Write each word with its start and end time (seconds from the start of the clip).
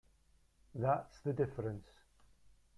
That's 0.73 1.19
the 1.23 1.31
difference. 1.31 1.91